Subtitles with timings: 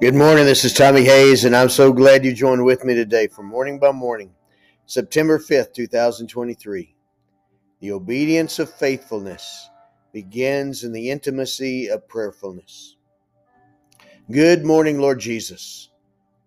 [0.00, 0.46] Good morning.
[0.46, 3.78] This is Tommy Hays, and I'm so glad you joined with me today for Morning
[3.78, 4.32] by Morning,
[4.86, 6.96] September 5th, 2023.
[7.80, 9.68] The obedience of faithfulness
[10.10, 12.96] begins in the intimacy of prayerfulness.
[14.30, 15.90] Good morning, Lord Jesus.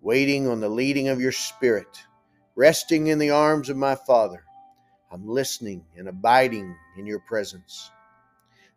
[0.01, 2.07] Waiting on the leading of your Spirit,
[2.55, 4.45] resting in the arms of my Father.
[5.11, 7.91] I'm listening and abiding in your presence.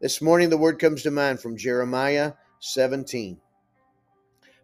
[0.02, 3.40] This morning, the word comes to mind from Jeremiah 17.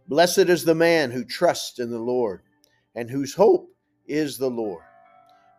[0.07, 2.41] Blessed is the man who trusts in the Lord,
[2.93, 3.69] and whose hope
[4.05, 4.83] is the Lord.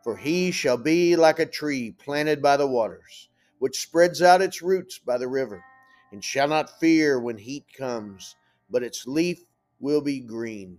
[0.03, 4.61] For he shall be like a tree planted by the waters, which spreads out its
[4.61, 5.65] roots by the river,
[6.13, 8.37] and shall not fear when heat comes,
[8.69, 9.41] but its leaf
[9.81, 10.79] will be green,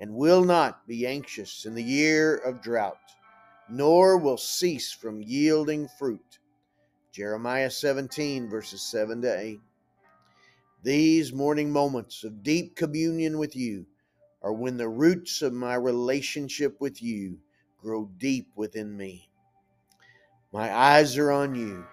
[0.00, 2.98] and will not be anxious in the year of drought,
[3.68, 6.40] nor will cease from yielding fruit.
[7.12, 9.60] Jeremiah 17, verses 7 to 8.
[10.82, 13.84] These morning moments of deep communion with you
[14.42, 17.38] are when the roots of my relationship with you
[17.82, 19.28] grow deep within me.
[20.52, 21.84] My eyes are on you.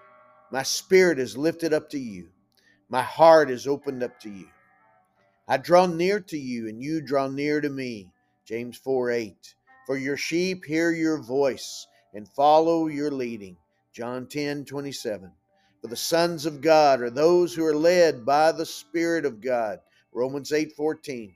[0.50, 2.30] My spirit is lifted up to you.
[2.88, 4.48] My heart is opened up to you.
[5.46, 8.10] I draw near to you, and you draw near to me.
[8.46, 9.54] James 4 8.
[9.86, 13.58] For your sheep hear your voice and follow your leading.
[13.92, 15.30] John 10 27.
[15.80, 19.78] For the sons of God are those who are led by the Spirit of God.
[20.12, 21.32] Romans 8 14.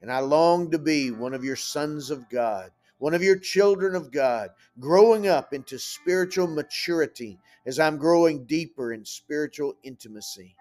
[0.00, 3.94] And I long to be one of your sons of God, one of your children
[3.94, 10.56] of God, growing up into spiritual maturity as I'm growing deeper in spiritual intimacy.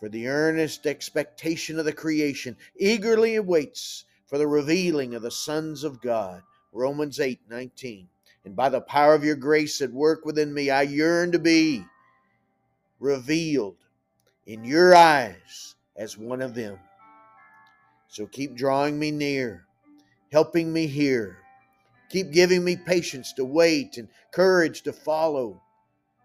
[0.00, 5.84] For the earnest expectation of the creation eagerly awaits for the revealing of the sons
[5.84, 6.42] of God.
[6.72, 8.08] Romans 8 19.
[8.44, 11.84] And by the power of your grace at work within me, I yearn to be
[13.02, 13.76] revealed
[14.46, 16.78] in your eyes as one of them.
[18.08, 19.66] So keep drawing me near,
[20.30, 21.38] helping me hear.
[22.10, 25.60] Keep giving me patience to wait and courage to follow.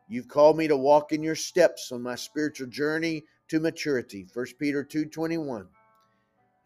[0.07, 4.27] You've called me to walk in your steps on my spiritual journey to maturity.
[4.33, 5.67] 1 Peter 2:21.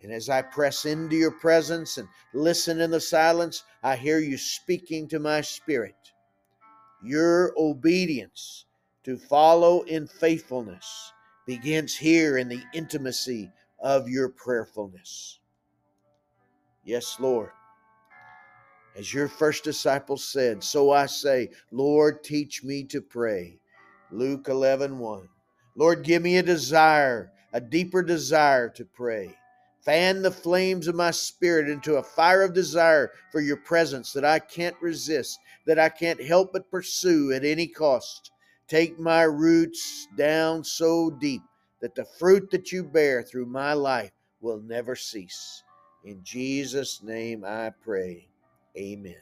[0.03, 4.37] And as I press into your presence and listen in the silence, I hear you
[4.37, 5.95] speaking to my spirit.
[7.03, 8.65] Your obedience
[9.03, 11.13] to follow in faithfulness
[11.45, 15.39] begins here in the intimacy of your prayerfulness.
[16.83, 17.51] Yes, Lord.
[18.95, 23.59] As your first disciple said, so I say, Lord, teach me to pray.
[24.11, 25.29] Luke 11 1.
[25.75, 29.35] Lord, give me a desire, a deeper desire to pray.
[29.81, 34.25] Fan the flames of my spirit into a fire of desire for your presence that
[34.25, 38.31] I can't resist, that I can't help but pursue at any cost.
[38.71, 41.41] Take my roots down so deep
[41.81, 45.61] that the fruit that you bear through my life will never cease.
[46.05, 48.29] In Jesus' name I pray.
[48.77, 49.17] Amen.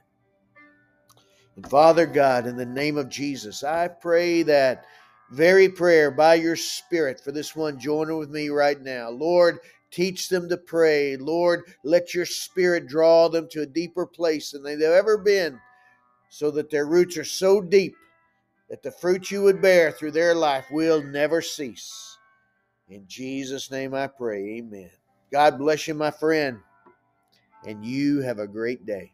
[1.55, 4.85] And Father God, in the name of Jesus, I pray that
[5.31, 9.09] very prayer by your Spirit for this one joining with me right now.
[9.09, 9.57] Lord,
[9.89, 11.17] teach them to pray.
[11.17, 15.59] Lord, let your Spirit draw them to a deeper place than they've ever been
[16.29, 17.95] so that their roots are so deep
[18.69, 22.17] that the fruit you would bear through their life will never cease.
[22.89, 24.57] In Jesus' name I pray.
[24.57, 24.89] Amen.
[25.31, 26.59] God bless you, my friend,
[27.65, 29.13] and you have a great day.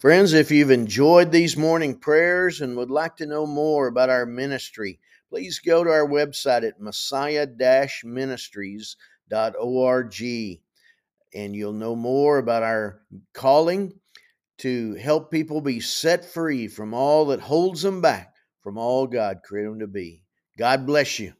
[0.00, 4.26] Friends, if you've enjoyed these morning prayers and would like to know more about our
[4.26, 5.00] ministry,
[5.30, 7.46] please go to our website at messiah
[8.04, 8.96] ministries.org
[11.34, 13.00] and you'll know more about our
[13.32, 13.92] calling
[14.58, 19.42] to help people be set free from all that holds them back from all God
[19.44, 20.24] created them to be.
[20.58, 21.34] God bless you.